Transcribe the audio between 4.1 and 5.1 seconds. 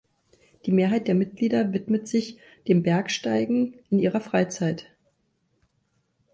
Freizeit.